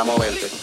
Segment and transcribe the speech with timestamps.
[0.00, 0.59] para moverte.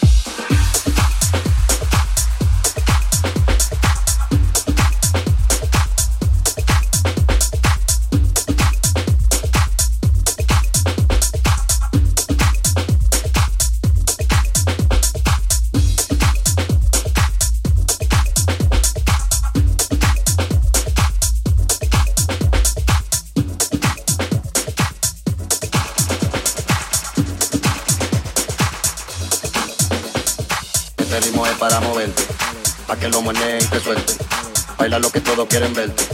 [35.68, 36.04] Quieren verte.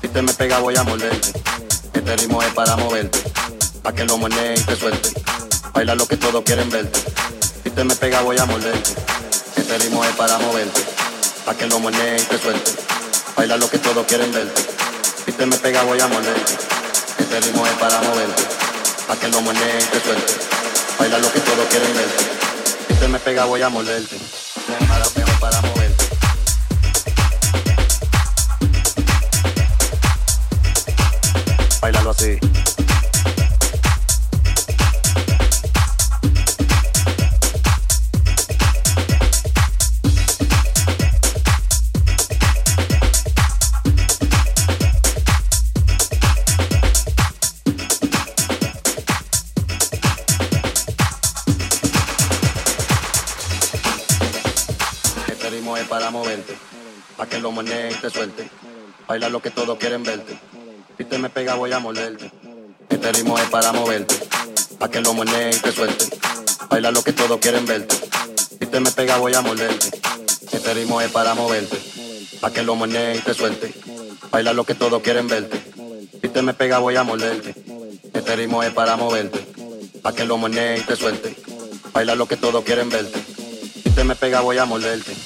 [0.00, 1.32] Si te me pega voy a morderte.
[1.94, 3.18] Este ritmo es para moverte,
[3.82, 5.10] pa' que lo muene y te suelte.
[5.72, 6.98] Baila lo que todos quieren verte.
[7.62, 8.90] Si te me pega voy a morderte.
[9.56, 10.80] Este ritmo es para moverte,
[11.44, 12.72] pa' que lo muene y te suelte.
[13.36, 14.62] Baila lo que todos quieren verte.
[15.24, 16.52] Si te me pega voy a morderte.
[17.18, 18.42] Este ritmo es para moverte,
[19.06, 20.34] pa' que lo muene y te suelte.
[20.98, 22.24] Baila lo que todos quieren verte.
[22.88, 24.16] Si te me pega voy a morderte.
[31.82, 32.38] Bailalo así.
[55.26, 55.50] Este
[55.88, 56.56] para moverte,
[57.16, 57.50] pa' que lo
[57.90, 58.48] y te suelte.
[59.08, 60.38] Baila lo que todos quieren verte.
[61.02, 62.30] Si te me pega voy a morderte.
[62.88, 64.14] Este ritmo es para moverte,
[64.78, 66.06] pa' que lo muene y te suelte.
[66.70, 67.96] Baila lo que todos quieren verte.
[68.36, 70.00] Si te me pega voy a morderte.
[70.52, 71.76] Este ritmo es para moverte,
[72.40, 73.74] pa' que lo muene y te suelte.
[74.30, 75.60] Baila lo que todos quieren verte.
[76.22, 77.52] Si te me pega voy a morderte.
[78.14, 79.44] Este ritmo es para moverte,
[80.02, 81.34] pa' que lo muene y te suelte.
[81.92, 83.20] Baila lo que todos quieren verte.
[83.82, 85.16] Si te me pega voy a morderte.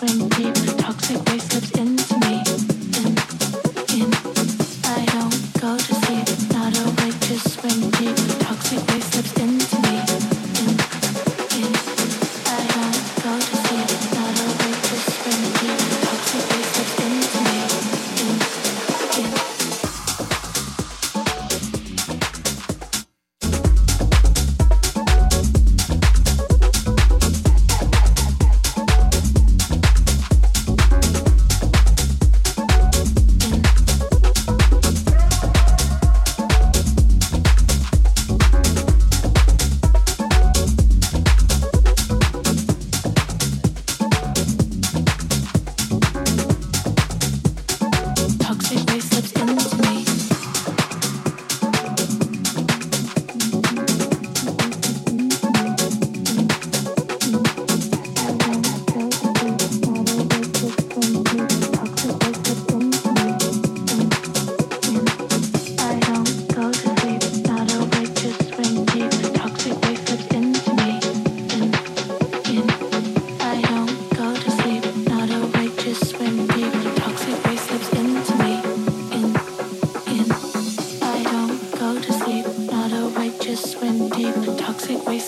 [0.00, 0.39] friend.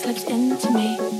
[0.03, 1.12] slipped into me.